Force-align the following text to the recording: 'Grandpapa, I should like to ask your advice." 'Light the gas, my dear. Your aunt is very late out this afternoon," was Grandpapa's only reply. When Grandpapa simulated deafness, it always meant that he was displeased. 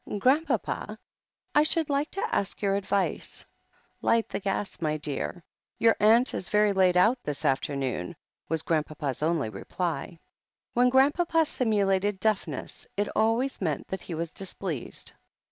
'Grandpapa, 0.17 0.97
I 1.53 1.61
should 1.61 1.87
like 1.91 2.09
to 2.09 2.27
ask 2.35 2.59
your 2.63 2.73
advice." 2.75 3.45
'Light 4.01 4.27
the 4.29 4.39
gas, 4.39 4.81
my 4.81 4.97
dear. 4.97 5.43
Your 5.77 5.95
aunt 5.99 6.33
is 6.33 6.49
very 6.49 6.73
late 6.73 6.95
out 6.97 7.19
this 7.23 7.45
afternoon," 7.45 8.15
was 8.49 8.63
Grandpapa's 8.63 9.21
only 9.21 9.49
reply. 9.49 10.17
When 10.73 10.89
Grandpapa 10.89 11.45
simulated 11.45 12.19
deafness, 12.19 12.87
it 12.97 13.09
always 13.15 13.61
meant 13.61 13.89
that 13.89 14.01
he 14.01 14.15
was 14.15 14.33
displeased. 14.33 15.13